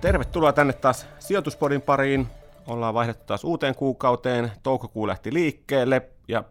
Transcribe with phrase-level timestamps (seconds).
[0.00, 2.26] Tervetuloa tänne taas sijoituspodin pariin.
[2.66, 4.52] Ollaan vaihdettu taas uuteen kuukauteen.
[4.62, 6.44] Toukokuu lähti liikkeelle ja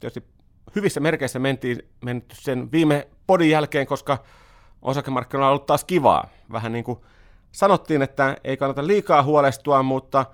[0.00, 0.24] tietysti
[0.74, 4.18] hyvissä merkeissä mentiin menty sen viime podin jälkeen, koska
[4.82, 6.28] osakemarkkinoilla on ollut taas kivaa.
[6.52, 6.98] Vähän niin kuin
[7.52, 10.26] sanottiin, että ei kannata liikaa huolestua, mutta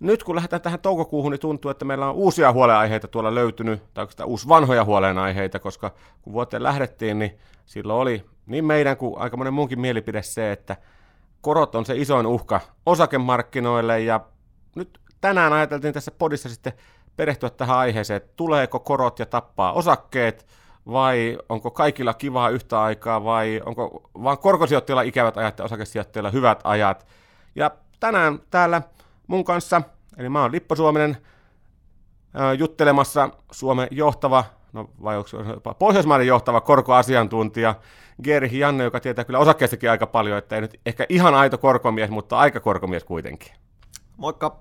[0.00, 4.02] nyt kun lähdetään tähän toukokuuhun, niin tuntuu, että meillä on uusia huolenaiheita tuolla löytynyt, tai
[4.02, 5.90] oikeastaan uusi vanhoja huolenaiheita, koska
[6.22, 10.76] kun vuoteen lähdettiin, niin silloin oli niin meidän kuin aika monen muunkin mielipide se, että
[11.40, 14.20] korot on se isoin uhka osakemarkkinoille, ja
[14.74, 16.72] nyt tänään ajateltiin tässä podissa sitten
[17.16, 20.46] perehtyä tähän aiheeseen, että tuleeko korot ja tappaa osakkeet,
[20.86, 26.60] vai onko kaikilla kivaa yhtä aikaa, vai onko vaan korkosijoittajilla ikävät ajat ja osakesijoittajilla hyvät
[26.64, 27.06] ajat.
[27.54, 27.70] Ja
[28.00, 28.82] tänään täällä
[29.28, 29.82] mun kanssa,
[30.16, 31.16] eli mä oon Lippo Suominen,
[32.58, 35.36] juttelemassa Suomen johtava, no vai onko se
[35.78, 37.74] Pohjoismaiden johtava korkoasiantuntija,
[38.22, 42.10] Gerhi Janne, joka tietää kyllä osakkeistakin aika paljon, että ei nyt ehkä ihan aito korkomies,
[42.10, 43.52] mutta aika korkomies kuitenkin.
[44.16, 44.60] Moikka.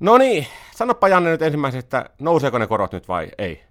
[0.00, 3.69] No niin, sanoppa Janne nyt ensimmäisenä, että nouseeko ne korot nyt vai ei?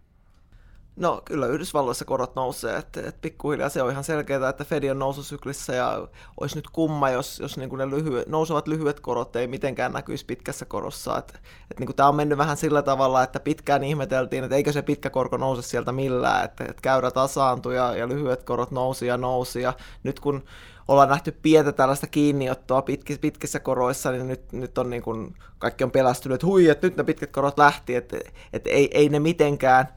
[0.99, 4.99] No kyllä Yhdysvalloissa korot nousee, että, että pikkuhiljaa se on ihan selkeää, että Fed on
[4.99, 6.07] noususyklissä ja
[6.39, 10.25] olisi nyt kumma, jos, jos niin kuin ne lyhyet, nousevat lyhyet korot ei mitenkään näkyisi
[10.25, 11.17] pitkässä korossa.
[11.17, 11.33] Että,
[11.71, 14.81] että niin kuin tämä on mennyt vähän sillä tavalla, että pitkään ihmeteltiin, että eikö se
[14.81, 19.17] pitkä korko nouse sieltä millään, että, että käyrä tasaantui ja, ja lyhyet korot nousi ja
[19.17, 20.43] nousi ja nyt kun
[20.87, 25.83] ollaan nähty pientä tällaista kiinniottoa pitkissä, pitkissä koroissa, niin nyt, nyt on niin kuin, kaikki
[25.83, 28.17] on pelästynyt, että hui, että nyt ne pitkät korot lähti, että,
[28.53, 29.87] että ei, ei ne mitenkään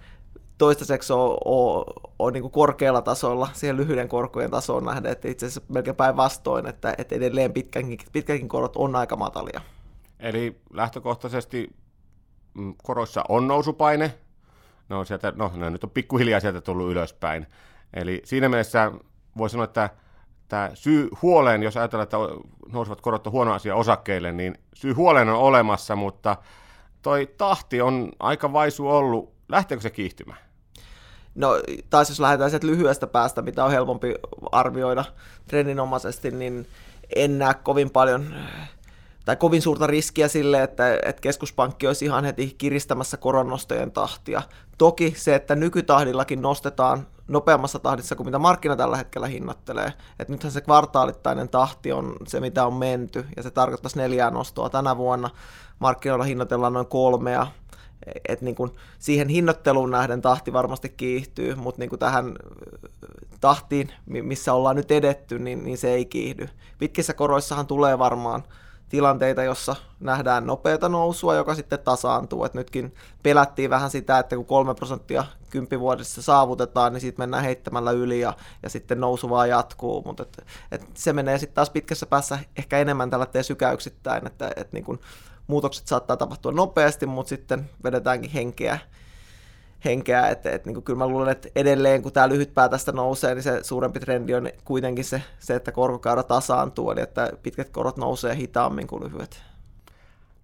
[0.63, 1.85] toistaiseksi ole, ole,
[2.19, 6.67] ole niin kuin korkealla tasolla siihen lyhyiden korkojen tasoon nähden, että itse asiassa melkein päinvastoin,
[6.67, 9.61] että, että edelleen pitkänkin, pitkänkin korot on aika matalia.
[10.21, 11.71] Eli lähtökohtaisesti
[12.55, 14.15] mm, koroissa on nousupaine,
[14.89, 17.47] no, sieltä, no ne nyt on pikkuhiljaa sieltä tullut ylöspäin.
[17.95, 18.93] Eli siinä mielessä
[19.39, 19.91] voi sanoa, että
[20.49, 22.17] tämä syy huoleen, jos ajatellaan, että
[22.73, 26.37] nousevat korot on huono asia osakkeille, niin syy huoleen on olemassa, mutta
[27.03, 29.33] toi tahti on aika vaisu ollut.
[29.49, 30.52] Lähteekö se kiihtymään?
[31.35, 31.53] No
[31.91, 34.15] taas jos lähdetään sieltä lyhyestä päästä, mitä on helpompi
[34.53, 35.05] arvioida
[35.49, 36.67] trendinomaisesti, niin
[37.17, 38.35] en näe kovin paljon
[39.25, 44.43] tai kovin suurta riskiä sille, että, että keskuspankki olisi ihan heti kiristämässä koronnostojen tahtia.
[44.79, 49.93] Toki se, että nykytahdillakin nostetaan nopeammassa tahdissa kuin mitä markkina tällä hetkellä hinnoittelee.
[50.19, 54.71] Et nythän se kvartaalittainen tahti on se, mitä on menty, ja se tarkoittaisi neljää nostoa
[54.71, 55.31] tänä vuonna.
[55.79, 57.47] Markkinoilla hinnoitellaan noin kolmea,
[58.29, 62.35] et niin kuin siihen hinnoitteluun nähden tahti varmasti kiihtyy, mutta niin kuin tähän
[63.41, 66.49] tahtiin, missä ollaan nyt edetty, niin, niin se ei kiihdy.
[66.79, 68.43] Pitkissä koroissahan tulee varmaan
[68.89, 72.45] tilanteita, jossa nähdään nopeata nousua, joka sitten tasaantuu.
[72.45, 77.91] Et nytkin pelättiin vähän sitä, että kun 3 prosenttia kymppivuodessa saavutetaan, niin siitä mennään heittämällä
[77.91, 80.03] yli ja, ja sitten nousu vaan jatkuu.
[80.07, 84.73] Mutta et, et se menee sitten taas pitkässä päässä ehkä enemmän tällä sykäyksittäin, että et
[84.73, 85.01] niin kun
[85.47, 88.79] muutokset saattaa tapahtua nopeasti, mutta sitten vedetäänkin henkeä,
[89.85, 93.35] henkeä että, että niin kyllä mä luulen, että edelleen kun tämä lyhyt pää tästä nousee,
[93.35, 97.97] niin se suurempi trendi on kuitenkin se, se että korkokäyrä tasaantuu, eli että pitkät korot
[97.97, 99.43] nousee hitaammin kuin lyhyet.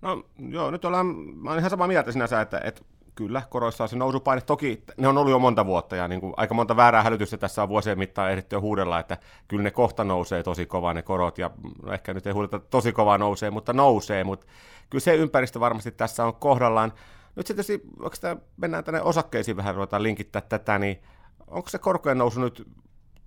[0.02, 2.82] No joo, nyt ollaan, mä olen ihan samaa mieltä sinänsä, että, että
[3.18, 4.40] kyllä, koroissa on se nousupaine.
[4.40, 7.62] Toki ne on ollut jo monta vuotta ja niin kuin aika monta väärää hälytystä tässä
[7.62, 9.18] on vuosien mittaan ehditty jo huudella, että
[9.48, 11.50] kyllä ne kohta nousee tosi kovaa ne korot ja
[11.82, 14.46] no ehkä nyt ei huudeta tosi kovaa nousee, mutta nousee, mutta
[14.90, 16.92] kyllä se ympäristö varmasti tässä on kohdallaan.
[17.36, 21.02] Nyt sitten oikeastaan mennään tänne osakkeisiin vähän, ruvetaan linkittää tätä, niin
[21.46, 22.68] onko se korkojen nousu nyt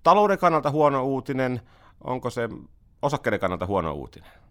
[0.02, 1.60] talouden kannalta huono uutinen,
[2.04, 2.48] onko se
[3.02, 4.41] osakkeiden kannalta huono uutinen?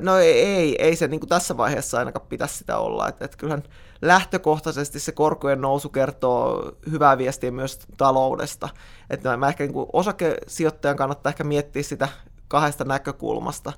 [0.00, 3.08] No ei, ei se niin kuin tässä vaiheessa ainakaan pitäisi sitä olla.
[3.08, 3.62] Et, et kyllähän
[4.02, 8.68] lähtökohtaisesti se korkojen nousu kertoo hyvää viestiä myös taloudesta.
[9.10, 12.08] Et mä ehkä niin kuin osakesijoittajan kannattaa ehkä miettiä sitä
[12.48, 13.72] kahdesta näkökulmasta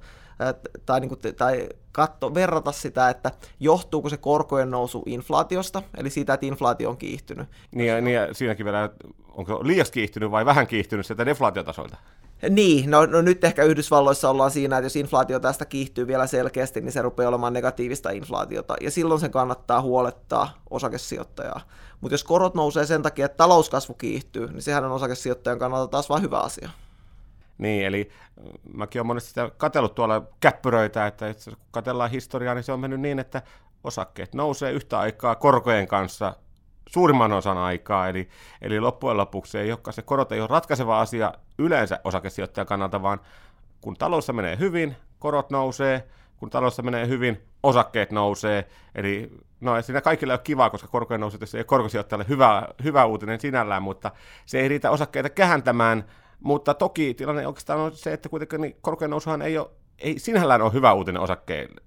[0.86, 3.30] tai, niin kuin, tai katso, verrata sitä, että
[3.60, 7.48] johtuuko se korkojen nousu inflaatiosta, eli siitä, että inflaatio on kiihtynyt.
[7.74, 8.90] Niin ja, niin ja siinäkin vielä,
[9.28, 11.96] onko liias kiihtynyt vai vähän kiihtynyt sieltä deflaatiotasolta?
[12.50, 16.80] Niin, no, no nyt ehkä Yhdysvalloissa ollaan siinä, että jos inflaatio tästä kiihtyy vielä selkeästi,
[16.80, 21.60] niin se rupeaa olemaan negatiivista inflaatiota, ja silloin se kannattaa huolettaa osakesijoittajaa.
[22.00, 26.08] Mutta jos korot nousee sen takia, että talouskasvu kiihtyy, niin sehän on osakesijoittajan kannalta taas
[26.08, 26.70] vain hyvä asia.
[27.58, 28.10] Niin, eli
[28.74, 33.00] mäkin olen monesti sitä katsellut tuolla käppyröitä, että kun katsellaan historiaa, niin se on mennyt
[33.00, 33.42] niin, että
[33.84, 36.36] osakkeet nousee yhtä aikaa korkojen kanssa
[36.88, 38.28] suurimman osan aikaa, eli,
[38.62, 43.20] eli loppujen lopuksi ei olekaan se korot ei ole ratkaiseva asia yleensä osakesijoittajan kannalta, vaan
[43.80, 49.30] kun taloudessa menee hyvin, korot nousee, kun talossa menee hyvin, osakkeet nousee, eli
[49.60, 54.10] no siinä kaikille on kiva, koska korkojen nousu ei korkosijoittajalle hyvä, hyvä uutinen sinällään, mutta
[54.46, 56.04] se ei riitä osakkeita kääntämään,
[56.40, 60.62] mutta toki tilanne oikeastaan on se, että kuitenkin niin korkojen nousuhan ei, ole, ei sinällään
[60.62, 61.85] ole hyvä uutinen osakkeille.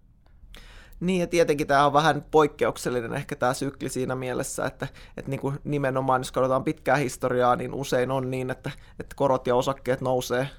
[0.99, 4.87] Niin, ja tietenkin tämä on vähän poikkeuksellinen ehkä tämä sykli siinä mielessä, että,
[5.17, 9.47] että niin kuin nimenomaan, jos katsotaan pitkää historiaa, niin usein on niin, että, että korot
[9.47, 10.49] ja osakkeet nousee,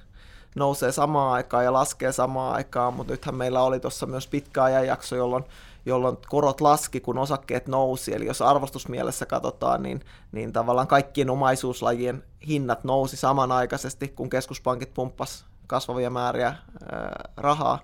[0.55, 5.15] nousee samaan aikaan ja laskee samaan aikaan, mutta nythän meillä oli tuossa myös pitkä ajanjakso,
[5.15, 5.43] jolloin,
[5.85, 8.15] jolloin korot laski, kun osakkeet nousi.
[8.15, 10.01] Eli jos arvostusmielessä katsotaan, niin,
[10.31, 16.55] niin tavallaan kaikkien omaisuuslajien hinnat nousi samanaikaisesti, kun keskuspankit pumppas kasvavia määriä
[16.91, 17.79] ää, rahaa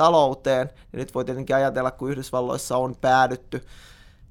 [0.00, 0.70] talouteen.
[0.92, 3.64] Ja nyt voi tietenkin ajatella, kun Yhdysvalloissa on päädytty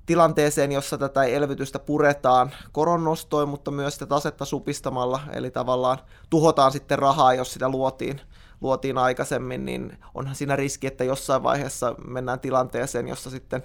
[0.05, 5.97] tilanteeseen, jossa tätä elvytystä puretaan koronnostoin, mutta myös sitä tasetta supistamalla, eli tavallaan
[6.29, 8.21] tuhotaan sitten rahaa, jos sitä luotiin,
[8.61, 13.63] luotiin aikaisemmin, niin onhan siinä riski, että jossain vaiheessa mennään tilanteeseen, jossa sitten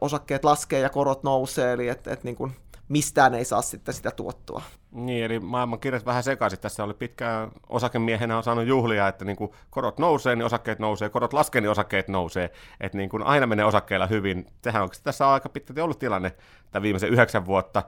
[0.00, 2.56] osakkeet laskee ja korot nousee, eli että et niin kuin
[2.88, 4.62] mistään ei saa sitten sitä tuottoa.
[4.92, 6.60] Niin, eli maailman kirjat vähän sekaisin.
[6.60, 11.08] Tässä oli pitkään osakemiehenä on saanut juhlia, että niin kuin korot nousee, niin osakkeet nousee,
[11.08, 12.50] korot laskee, niin osakkeet nousee.
[12.80, 14.46] Että niin kuin aina menee osakkeilla hyvin.
[14.62, 16.36] Sehän on tässä aika pitkälti ollut tilanne
[16.70, 17.82] tämän viimeisen yhdeksän vuotta,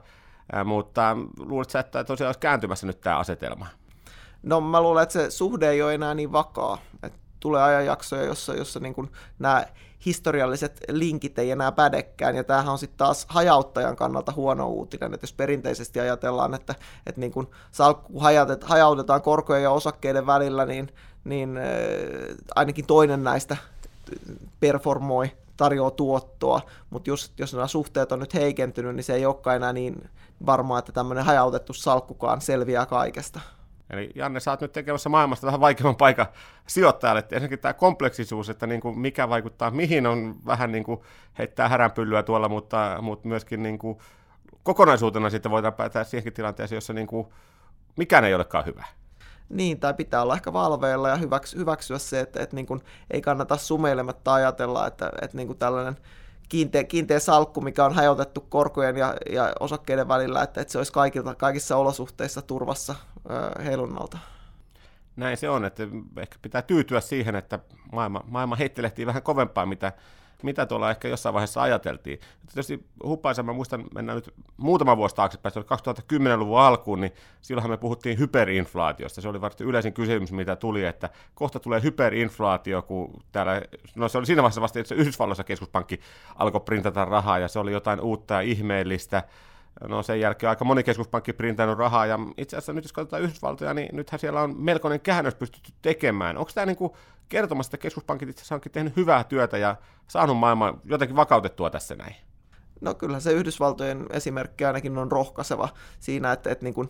[0.55, 3.67] äh, mutta luuletko että tosiaan olisi kääntymässä nyt tämä asetelma?
[4.43, 6.77] No mä luulen, että se suhde ei ole enää niin vakaa.
[7.03, 9.65] Et tulee ajanjaksoja, jossa, jossa niin kuin nämä
[10.05, 15.23] historialliset linkit ei enää pädekään, ja tämähän on sitten taas hajauttajan kannalta huono uutinen, että
[15.23, 16.75] jos perinteisesti ajatellaan, että,
[17.05, 18.19] että niin kun salkku
[18.63, 20.93] hajautetaan korkojen ja osakkeiden välillä, niin,
[21.23, 21.63] niin äh,
[22.55, 23.57] ainakin toinen näistä
[24.59, 29.55] performoi, tarjoaa tuottoa, mutta just, jos nämä suhteet on nyt heikentynyt, niin se ei olekaan
[29.55, 30.09] enää niin
[30.45, 33.39] varmaa, että tämmöinen hajautettu salkkukaan selviää kaikesta.
[33.91, 36.25] Eli Janne, sä oot nyt tekemässä maailmasta vähän vaikeamman paikan
[36.67, 37.19] sijoittajalle.
[37.19, 40.99] Ensinnäkin tämä kompleksisuus, että niin kuin mikä vaikuttaa mihin, on vähän niin kuin
[41.37, 43.97] heittää häränpyllyä tuolla, mutta, mutta myöskin niin kuin
[44.63, 47.27] kokonaisuutena sitten voidaan päätää siihenkin tilanteeseen, jossa niin kuin
[47.97, 48.85] mikään ei olekaan hyvä.
[49.49, 53.21] Niin, tai pitää olla ehkä valveilla ja hyväks, hyväksyä se, että, että niin kuin ei
[53.21, 55.97] kannata sumeilematta ajatella, että, että niin kuin tällainen
[56.51, 60.93] kiinteä, kiinteä salkku, mikä on hajotettu korkojen ja, ja osakkeiden välillä, että, että se olisi
[60.93, 62.95] kaikilta, kaikissa olosuhteissa turvassa
[63.31, 64.17] äh, heilunnalta.
[65.15, 65.83] Näin se on, että
[66.17, 67.59] ehkä pitää tyytyä siihen, että
[67.91, 69.91] maailma, maailma heittelehtii vähän kovempaa, mitä
[70.45, 72.19] mitä tuolla ehkä jossain vaiheessa ajateltiin.
[72.47, 75.67] Tietysti huppaisen, mä muistan, mennään nyt muutama vuosi taaksepäin, se oli
[76.19, 77.11] 2010-luvun alkuun, niin
[77.41, 79.21] silloinhan me puhuttiin hyperinflaatiosta.
[79.21, 83.61] Se oli varmasti yleisin kysymys, mitä tuli, että kohta tulee hyperinflaatio, kun täällä,
[83.95, 85.99] no se oli siinä vaiheessa vasta, että Yhdysvalloissa keskuspankki
[86.35, 89.23] alkoi printata rahaa, ja se oli jotain uutta ja ihmeellistä.
[89.87, 93.73] No sen jälkeen aika moni keskuspankki printannut rahaa, ja itse asiassa nyt jos katsotaan Yhdysvaltoja,
[93.73, 96.37] niin nythän siellä on melkoinen käännös pystytty tekemään.
[96.37, 96.91] Onko tämä niin
[97.29, 99.75] kertomassa, että keskuspankit itse asiassa onkin tehnyt hyvää työtä ja
[100.07, 102.15] saanut maailman jotenkin vakautettua tässä näin?
[102.81, 105.69] No kyllä se Yhdysvaltojen esimerkki ainakin on rohkaiseva
[105.99, 106.89] siinä, että, että niin kuin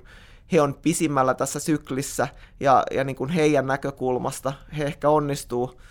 [0.52, 2.28] he on pisimmällä tässä syklissä
[2.60, 5.82] ja, ja niin kuin heidän näkökulmasta he ehkä onnistuu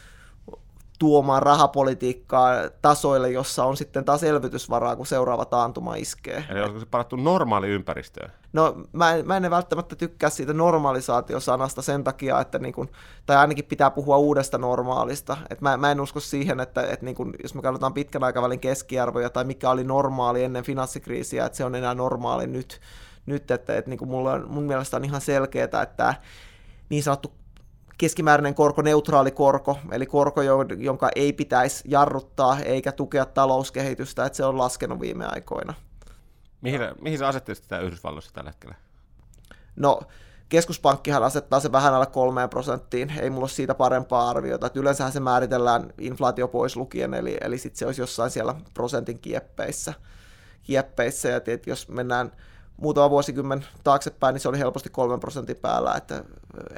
[1.00, 6.44] tuomaan rahapolitiikkaa tasoille, jossa on sitten taas elvytysvaraa, kun seuraava taantuma iskee.
[6.48, 8.32] Eli onko se parattu normaali ympäristöön?
[8.52, 12.88] No mä en, mä en välttämättä tykkää siitä normalisaatiosanasta sen takia, että niin kun,
[13.26, 15.36] tai ainakin pitää puhua uudesta normaalista.
[15.50, 18.60] Et mä, mä en usko siihen, että, että niin kun, jos me katsotaan pitkän aikavälin
[18.60, 22.80] keskiarvoja tai mikä oli normaali ennen finanssikriisiä, että se on enää normaali nyt.
[23.26, 26.14] nyt että, että niin kun mulla on, mun mielestä on ihan selkeää, että
[26.88, 27.39] niin sanottu
[28.00, 30.42] keskimääräinen korko, neutraali korko, eli korko,
[30.78, 35.74] jonka ei pitäisi jarruttaa eikä tukea talouskehitystä, että se on laskenut viime aikoina.
[36.60, 38.74] Mihin, mihin sä asettelet sitä Yhdysvalloissa tällä hetkellä?
[39.76, 40.00] No,
[40.48, 44.66] keskuspankkihan asettaa se vähän alle kolmeen prosenttiin, ei mulla ole siitä parempaa arviota.
[44.66, 49.18] Että yleensähän se määritellään inflaatio pois lukien, eli, eli sitten se olisi jossain siellä prosentin
[49.18, 49.94] kieppeissä.
[50.62, 52.32] kieppeissä ja tiet, jos mennään
[52.76, 56.24] muutama vuosikymmen taaksepäin, niin se oli helposti kolmen prosentin päällä, että,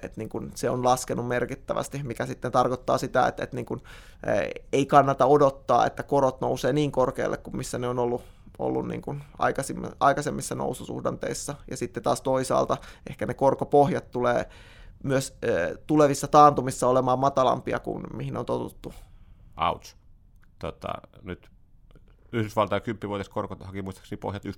[0.02, 3.82] että niin kuin se on laskenut merkittävästi, mikä sitten tarkoittaa sitä, että, että niin kuin,
[4.72, 8.22] ei kannata odottaa, että korot nousee niin korkealle kuin missä ne on ollut,
[8.58, 9.24] ollut niin kuin
[10.00, 11.54] aikaisemmissa noususuhdanteissa.
[11.70, 12.76] Ja sitten taas toisaalta
[13.10, 14.48] ehkä ne korkopohjat tulee
[15.04, 15.38] myös
[15.86, 18.94] tulevissa taantumissa olemaan matalampia kuin mihin on totuttu.
[19.70, 19.94] Ouch.
[20.58, 20.88] Tota,
[21.22, 21.51] nyt
[22.32, 24.50] Yhdysvaltain 10 korko haki muistaakseni pohjat 1,4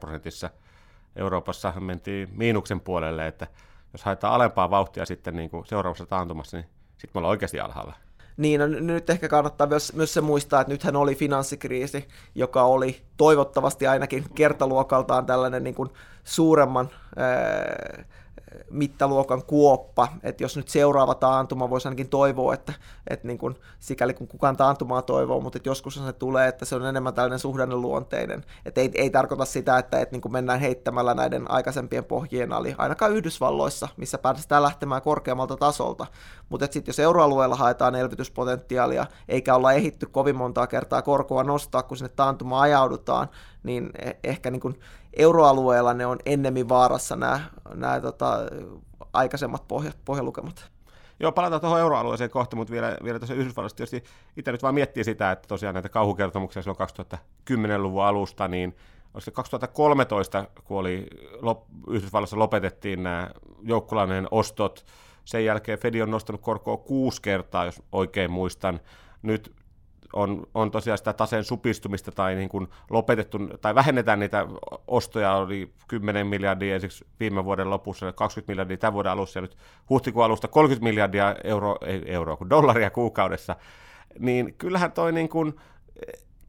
[0.00, 0.50] prosentissa.
[1.16, 3.46] Euroopassa mentiin miinuksen puolelle, että
[3.92, 7.94] jos haetaan alempaa vauhtia sitten niin kuin seuraavassa taantumassa, niin sitten me ollaan oikeasti alhaalla.
[8.36, 13.02] Niin, no, nyt ehkä kannattaa myös, myös se muistaa, että nythän oli finanssikriisi, joka oli
[13.16, 15.90] toivottavasti ainakin kertaluokaltaan tällainen niin kuin
[16.24, 18.04] suuremman ää,
[18.70, 22.72] mittaluokan kuoppa, että jos nyt seuraava taantuma voisi ainakin toivoa, että,
[23.10, 26.74] että niin kuin, sikäli kun kukaan taantumaa toivoo, mutta että joskus se tulee, että se
[26.74, 31.14] on enemmän tällainen suhdanneluonteinen, että ei, ei tarkoita sitä, että, että niin kuin mennään heittämällä
[31.14, 36.06] näiden aikaisempien pohjien ali, ainakaan Yhdysvalloissa, missä päästään lähtemään korkeammalta tasolta,
[36.48, 41.96] mutta sitten jos euroalueella haetaan elvytyspotentiaalia, eikä olla ehitty kovin montaa kertaa korkoa nostaa, kun
[41.96, 43.28] sinne taantumaan ajaudutaan,
[43.64, 44.80] niin e- ehkä niin kuin
[45.16, 47.40] euroalueella ne on ennemmin vaarassa nämä,
[47.74, 48.38] nämä tota,
[49.12, 50.70] aikaisemmat pohja, pohjalukemat.
[51.20, 54.04] Joo, palataan tuohon euroalueeseen kohta, mutta vielä, vielä tuossa Yhdysvalloissa tietysti
[54.36, 56.88] itse nyt vaan miettii sitä, että tosiaan näitä kauhukertomuksia silloin
[57.50, 58.76] 2010-luvun alusta, niin
[59.14, 61.06] olisiko 2013, kun oli
[61.40, 63.30] lop, Yhdysvalloissa lopetettiin nämä
[63.62, 64.84] joukkolainen ostot,
[65.24, 68.80] sen jälkeen Fed on nostanut korkoa kuusi kertaa, jos oikein muistan.
[69.22, 69.52] Nyt
[70.12, 74.46] on, on tosiaan sitä taseen supistumista tai niin kuin lopetettu, tai vähennetään niitä
[74.86, 79.56] ostoja, oli 10 miljardia ensiksi viime vuoden lopussa, 20 miljardia tämän vuoden alussa, ja nyt
[79.90, 83.56] huhtikuun alusta 30 miljardia euro, ei euroa, kuin dollaria kuukaudessa,
[84.18, 85.54] niin kyllähän toi niin kuin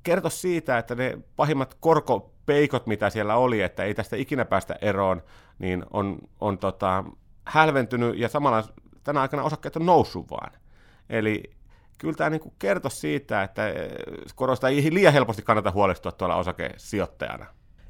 [0.03, 5.23] kertoi siitä, että ne pahimmat korkopeikot, mitä siellä oli, että ei tästä ikinä päästä eroon,
[5.59, 7.03] niin on, on tota,
[7.45, 8.63] hälventynyt, ja samalla
[9.03, 10.51] tänä aikana osakkeet on noussut vaan.
[11.09, 11.43] Eli
[11.97, 13.91] kyllä tämä niin kertoo siitä, että eh,
[14.35, 17.45] korosta ei liian helposti kannata huolestua tuolla osakesijoittajana.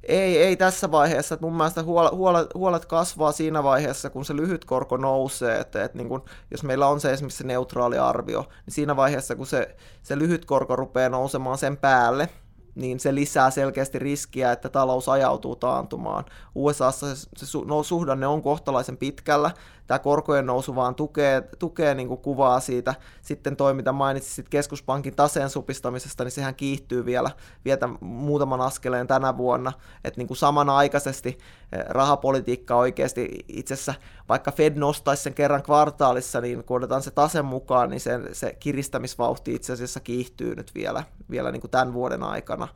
[0.08, 1.38] Ei, ei tässä vaiheessa.
[1.42, 5.60] Mun mielestä huolet, huolet kasvaa siinä vaiheessa, kun se lyhyt korko nousee.
[5.60, 9.36] Että, että niin kun, jos meillä on se esimerkiksi se neutraali arvio, niin siinä vaiheessa,
[9.36, 12.30] kun se, se lyhyt korko rupeaa nousemaan sen päälle,
[12.76, 16.26] niin se lisää selkeästi riskiä, että talous ajautuu taantumaan.
[16.56, 19.52] USAssa se, se no, suhdanne on kohtalaisen pitkällä,
[19.88, 22.96] tämä korkojen nousu vaan tukee, tukee niin kuin kuvaa siitä.
[23.22, 27.32] Sitten toi, mitä mainitsit keskuspankin taseen supistamisesta, niin sehän kiihtyy vielä,
[27.66, 29.74] vielä muutaman askeleen tänä vuonna.
[30.04, 31.38] Että niin kuin samanaikaisesti
[31.72, 33.94] eh, rahapolitiikka oikeasti itse asiassa,
[34.30, 38.56] vaikka Fed nostaisi sen kerran kvartaalissa, niin kun otetaan se tase mukaan, niin se, se
[38.60, 42.68] kiristämisvauhti itse asiassa kiihtyy nyt vielä, vielä niin kuin tämän vuoden aikana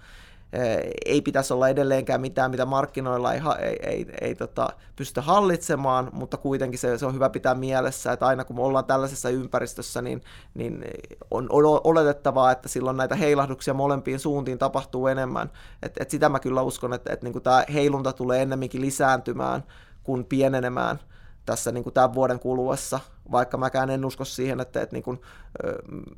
[1.05, 6.37] ei pitäisi olla edelleenkään mitään, mitä markkinoilla ei, ei, ei, ei tota, pystytä hallitsemaan, mutta
[6.37, 10.21] kuitenkin se, se on hyvä pitää mielessä, että aina kun me ollaan tällaisessa ympäristössä, niin,
[10.53, 10.85] niin
[11.31, 15.51] on, on oletettavaa, että silloin näitä heilahduksia molempiin suuntiin tapahtuu enemmän.
[15.83, 19.63] Et, et sitä mä kyllä uskon, että et, niin tämä heilunta tulee ennemminkin lisääntymään
[20.03, 20.99] kuin pienenemään
[21.45, 22.99] tässä niin kuin tämän vuoden kuluessa,
[23.31, 25.21] vaikka mäkään en usko siihen, että, että niin kuin,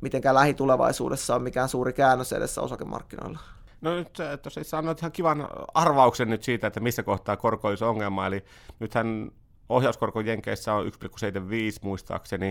[0.00, 3.38] mitenkään lähitulevaisuudessa on mikään suuri käännös edessä osakemarkkinoilla.
[3.82, 8.26] No nyt tuossa sanoit ihan kivan arvauksen nyt siitä, että missä kohtaa korko olisi ongelma,
[8.26, 8.44] eli
[8.78, 9.30] nythän
[9.68, 10.92] ohjauskorko Jenkeissä on 1,75
[11.82, 12.46] muistaakseni,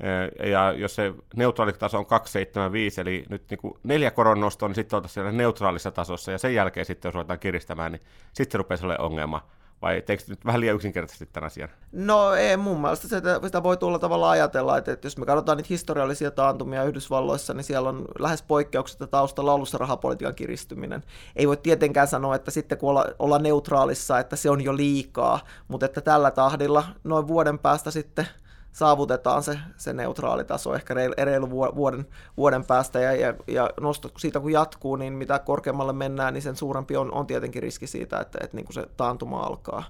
[0.00, 4.74] eh, ja jos se neutraalitaso on 2,75, eli nyt niin kuin neljä koron nostoa, niin
[4.74, 8.02] sitten oltaisiin siellä neutraalissa tasossa, ja sen jälkeen sitten, jos ruvetaan kiristämään, niin
[8.32, 9.48] sitten se rupeaa olemaan ongelma.
[9.84, 11.68] Vai teekö nyt vähän liian yksinkertaisesti tämän asian?
[11.92, 15.56] No ei, mun mielestä sitä, sitä voi tulla tavalla ajatella, että, että jos me katsotaan
[15.56, 21.02] niitä historiallisia taantumia Yhdysvalloissa, niin siellä on lähes poikkeuksetta taustalla ollut se rahapolitiikan kiristyminen.
[21.36, 25.40] Ei voi tietenkään sanoa, että sitten kun olla, olla neutraalissa, että se on jo liikaa,
[25.68, 28.28] mutta että tällä tahdilla noin vuoden päästä sitten–
[28.74, 34.40] saavutetaan se, se neutraali taso ehkä reilu vuoden, vuoden päästä ja, ja, ja nostot siitä
[34.40, 38.38] kun jatkuu, niin mitä korkeammalle mennään, niin sen suurempi on, on tietenkin riski siitä, että,
[38.42, 39.84] että niin kuin se taantuma alkaa.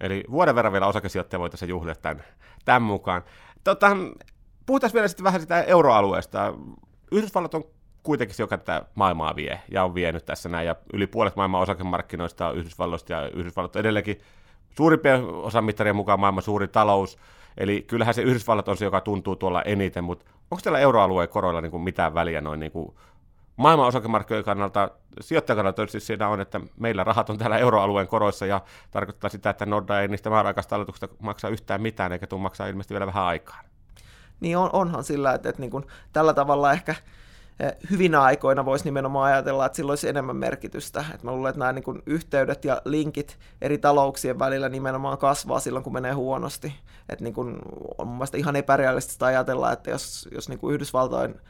[0.00, 2.24] Eli vuoden verran vielä osakesijoittaja voitaisiin juhlia tämän,
[2.64, 3.24] tämän mukaan.
[3.64, 3.96] Tota,
[4.66, 6.54] puhutaan vielä sitten vähän sitä euroalueesta.
[7.12, 7.64] Yhdysvallat on
[8.02, 11.60] kuitenkin se, joka tätä maailmaa vie ja on vienyt tässä näin, ja yli puolet maailman
[11.60, 14.20] osakemarkkinoista on Yhdysvalloista, ja Yhdysvallat on edelleenkin
[14.76, 17.18] suurimpien osan mittarien mukaan maailman suuri talous,
[17.56, 21.60] Eli kyllähän se Yhdysvallat on se, joka tuntuu tuolla eniten, mutta onko tällä euroalueen koroilla
[21.60, 22.94] niin kuin mitään väliä noin niin kuin
[23.56, 24.90] maailman osakemarkkinoiden kannalta,
[25.20, 29.50] sijoittajan kannalta tietysti siinä on, että meillä rahat on täällä euroalueen koroissa ja tarkoittaa sitä,
[29.50, 33.24] että Norda ei niistä määräaikaisista talletuksista maksaa yhtään mitään eikä tule maksaa ilmeisesti vielä vähän
[33.24, 33.60] aikaa.
[34.40, 37.02] Niin on, onhan sillä, että, että niin kuin, tällä tavalla ehkä Eh,
[37.90, 41.04] hyvinä aikoina voisi nimenomaan ajatella, että sillä olisi enemmän merkitystä.
[41.14, 45.84] Et mä luulen, että nämä niin yhteydet ja linkit eri talouksien välillä nimenomaan kasvaa silloin,
[45.84, 46.74] kun menee huonosti.
[47.08, 47.58] Et niin kuin
[47.98, 51.40] on mun mielestä ihan epärealistista ajatella, että jos, jos niin kuin Yhdysvaltojen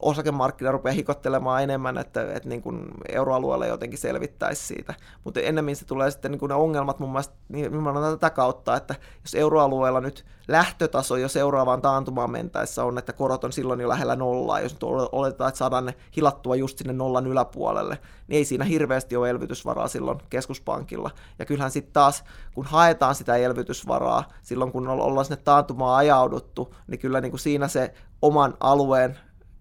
[0.00, 4.94] osakemarkkina rupeaa hikottelemaan enemmän, että, että niin kuin euroalueella jotenkin selvittäisi siitä.
[5.24, 8.94] Mutta ennemmin se tulee sitten niin kuin ne ongelmat mun mielestä nimenomaan tätä kautta, että
[9.22, 14.16] jos euroalueella nyt lähtötaso jo seuraavaan taantumaan mentäessä on, että korot on silloin jo lähellä
[14.16, 18.64] nollaa, jos nyt oletetaan, että saadaan ne hilattua just sinne nollan yläpuolelle, niin ei siinä
[18.64, 21.10] hirveästi ole elvytysvaraa silloin keskuspankilla.
[21.38, 22.24] Ja kyllähän sitten taas,
[22.54, 27.68] kun haetaan sitä elvytysvaraa, silloin kun ollaan sinne taantumaan ajauduttu, niin kyllä niin kuin siinä
[27.68, 29.18] se oman alueen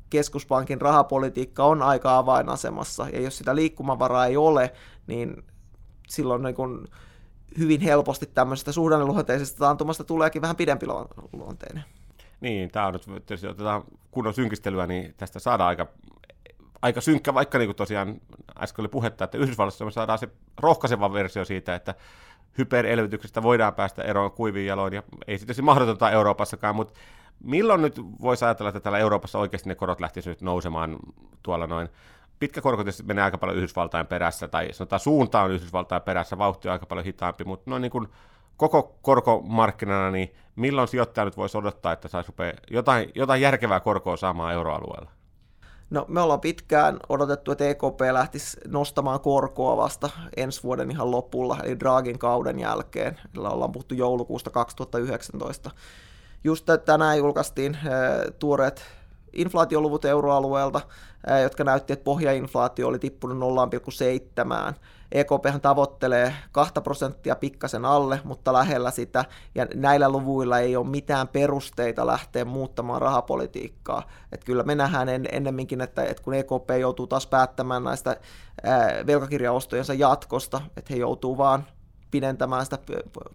[0.09, 4.74] keskuspankin rahapolitiikka on aika avainasemassa, ja jos sitä liikkumavaraa ei ole,
[5.07, 5.43] niin
[6.07, 6.88] silloin niin kun
[7.57, 10.85] hyvin helposti tämmöisestä suhdanneluonteisesta taantumasta tuleekin vähän pidempi
[11.33, 11.83] luonteinen.
[12.41, 15.88] Niin, tämä on nyt, jos otetaan kunnon synkistelyä, niin tästä saadaan aika,
[16.81, 18.21] aika synkkä, vaikka niin kuin tosiaan
[18.59, 21.95] äsken oli puhetta, että Yhdysvalloissa me saadaan se rohkaiseva versio siitä, että
[22.57, 26.93] hyperelvytyksestä voidaan päästä eroon kuiviin jaloin, ja ei sitten mahdotonta Euroopassakaan, mutta
[27.44, 31.00] milloin nyt voisi ajatella, että täällä Euroopassa oikeasti ne korot lähtisivät nyt nousemaan
[31.44, 31.89] tuolla noin
[32.39, 36.68] pitkä korko tietysti menee aika paljon Yhdysvaltain perässä, tai sanotaan suunta on Yhdysvaltain perässä, vauhti
[36.68, 38.08] on aika paljon hitaampi, mutta noin niin kuin
[38.58, 42.32] koko korkomarkkinana, niin milloin sijoittaja nyt voisi odottaa, että saisi
[42.72, 45.12] jotain, jotain järkevää korkoa saamaan euroalueella?
[45.89, 51.58] No me ollaan pitkään odotettu, että EKP lähtisi nostamaan korkoa vasta ensi vuoden ihan lopulla,
[51.63, 55.72] eli Dragin kauden jälkeen, jolla ollaan puhuttu joulukuusta 2019.
[56.46, 57.78] Just tänään julkaistiin
[58.40, 58.82] tuoreet
[59.34, 60.82] inflaatioluvut euroalueelta,
[61.44, 63.38] jotka näytti, että pohjainflaatio oli tippunut
[64.70, 64.74] 0,7.
[65.12, 69.25] EKP tavoittelee 2 prosenttia pikkasen alle, mutta lähellä sitä,
[69.56, 74.04] ja näillä luvuilla ei ole mitään perusteita lähteä muuttamaan rahapolitiikkaa.
[74.32, 78.18] Et kyllä me nähdään en, ennemminkin, että, että kun EKP joutuu taas päättämään näistä
[79.08, 81.66] velkakirjaostojensa jatkosta, että he joutuu vaan
[82.15, 82.77] pidentämään sitä,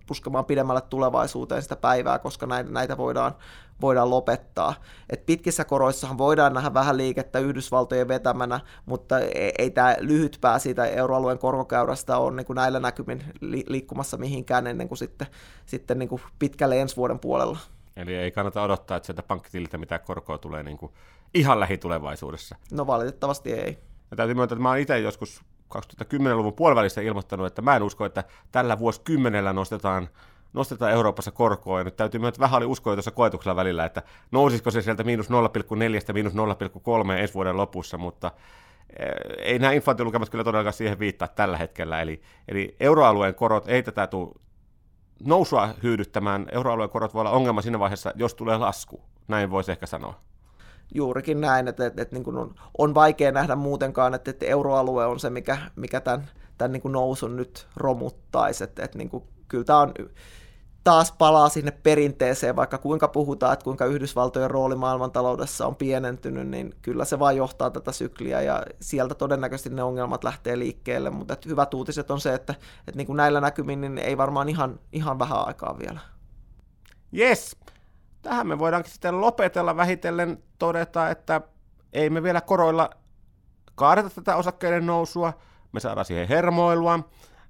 [0.07, 3.35] puskemaan pidemmälle tulevaisuuteen sitä päivää, koska näitä, näitä voidaan,
[3.81, 4.75] voidaan lopettaa.
[5.11, 10.59] Et pitkissä koroissahan voidaan nähdä vähän liikettä Yhdysvaltojen vetämänä, mutta ei, ei tämä lyhyt pää
[10.59, 15.27] siitä euroalueen korkokäyrästä ole niin kuin näillä näkymin li, liikkumassa mihinkään ennen kuin sitten,
[15.67, 17.59] sitten niin kuin pitkälle ensi vuoden puolella.
[17.97, 20.93] Eli ei kannata odottaa, että sieltä pankkitililtä mitään korkoa tulee niin kuin
[21.35, 22.57] ihan lähitulevaisuudessa.
[22.73, 23.79] No valitettavasti ei.
[24.11, 25.43] Ja täytyy myöntää, että mä olen itse joskus
[25.79, 30.09] 2010-luvun puolivälissä ilmoittanut, että mä en usko, että tällä vuosikymmenellä nostetaan,
[30.53, 34.71] nostetaan Euroopassa korkoa, ja nyt täytyy myöntää, vähän oli uskoa tuossa koetuksella välillä, että nousisiko
[34.71, 38.33] se sieltä miinus 0,4 miinus 0,3 ensi vuoden lopussa, mutta
[38.99, 39.09] eh,
[39.39, 44.07] ei nämä inflaatiolukemat kyllä todellakaan siihen viittaa tällä hetkellä, eli, eli euroalueen korot ei tätä
[44.07, 44.35] tule
[45.25, 49.87] nousua hyydyttämään, euroalueen korot voi olla ongelma siinä vaiheessa, jos tulee lasku, näin voisi ehkä
[49.87, 50.30] sanoa
[50.95, 55.07] juurikin näin, että, että, että niin kuin on, on vaikea nähdä muutenkaan, että, että euroalue
[55.07, 58.65] on se, mikä, mikä tämän, tämän niin kuin nousun nyt romuttaisi.
[58.65, 59.95] Että, että niin kuin, kyllä tämä on
[60.85, 66.75] taas palaa sinne perinteeseen, vaikka kuinka puhutaan, että kuinka Yhdysvaltojen rooli maailmantaloudessa on pienentynyt, niin
[66.83, 71.49] kyllä se vaan johtaa tätä sykliä ja sieltä todennäköisesti ne ongelmat lähtee liikkeelle, mutta että
[71.49, 72.55] hyvät uutiset on se, että,
[72.89, 76.01] että niin kuin näillä näkymin niin ei varmaan ihan, ihan vähän aikaa vielä.
[77.19, 77.57] Yes,
[78.23, 81.41] tähän me voidaankin sitten lopetella vähitellen todeta, että
[81.93, 82.91] ei me vielä koroilla
[83.75, 85.33] kaadeta tätä osakkeiden nousua,
[85.73, 87.01] me saadaan siihen hermoilua,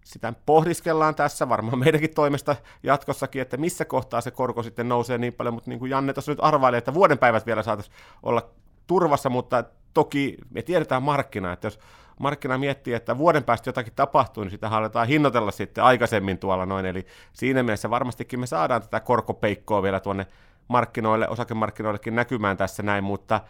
[0.05, 5.33] sitä pohdiskellaan tässä varmaan meidänkin toimesta jatkossakin, että missä kohtaa se korko sitten nousee niin
[5.33, 8.51] paljon, mutta niin kuin Janne tuossa nyt arvailee, että vuoden päivät vielä saataisiin olla
[8.87, 11.79] turvassa, mutta toki me tiedetään markkina, että jos
[12.21, 16.87] markkina miettii, että vuoden päästä jotakin tapahtuu, niin sitä halutaan hinnoitella sitten aikaisemmin tuolla noin,
[16.87, 20.27] eli siinä mielessä varmastikin me saadaan tätä korkopeikkoa vielä tuonne
[20.71, 23.41] markkinoille, osakemarkkinoillekin näkymään tässä näin, mutta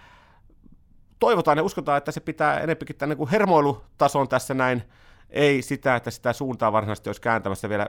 [1.18, 4.83] toivotaan ja uskotaan, että se pitää enempikin tämän niin hermoilutason tässä näin,
[5.30, 7.87] ei sitä, että sitä suuntaa varsinaisesti olisi kääntämässä vielä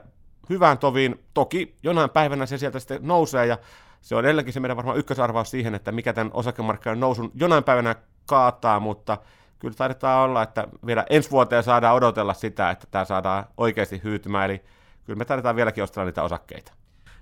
[0.50, 1.26] hyvään toviin.
[1.34, 3.58] Toki jonain päivänä se sieltä sitten nousee ja
[4.02, 7.96] se on edelleenkin se meidän varmaan ykkösarvaus siihen, että mikä tämän osakemarkkinan nousun jonain päivänä
[8.26, 9.17] kaataa, mutta
[9.60, 14.46] kyllä taidetaan olla, että vielä ensi vuoteen saadaan odotella sitä, että tämä saadaan oikeasti hyytymään,
[14.46, 14.63] eli
[15.06, 16.74] kyllä me taidetaan vieläkin ostaa niitä osakkeita.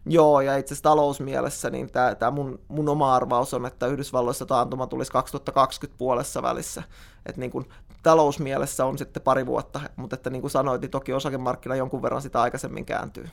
[0.06, 4.88] Joo, ja itse asiassa talousmielessä niin tämä, mun, mun oma arvaus on, että Yhdysvalloissa taantuma
[4.88, 6.84] tulisi 2020 puolessa välissä.
[7.26, 7.66] Että niin kuin
[8.04, 12.22] talousmielessä on sitten pari vuotta, mutta että niin kuin sanoit, niin toki osakemarkkina jonkun verran
[12.22, 13.30] sitä aikaisemmin kääntyy.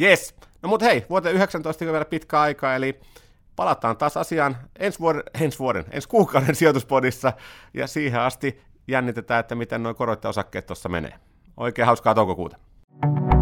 [0.00, 3.00] Yes, no mutta hei, vuoteen 19 on vielä pitkä aika, eli
[3.56, 7.32] palataan taas asiaan ensi vuoden, ensi vuoden, ensi kuukauden sijoituspodissa,
[7.74, 11.14] ja siihen asti jännitetään, että miten noin korot osakkeet tuossa menee.
[11.56, 12.56] Oikein hauskaa toukokuuta.
[13.02, 13.39] thank you